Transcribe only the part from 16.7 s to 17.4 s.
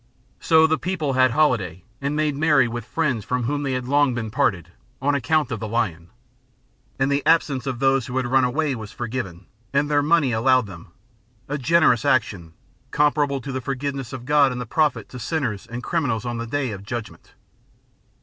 of judgment.